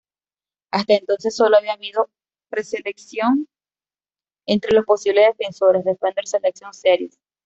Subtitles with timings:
[0.71, 2.09] Hasta entonces sólo había habido
[2.49, 3.47] preselección
[4.47, 7.19] entre los posibles defensores -"Defender Selection Series"-.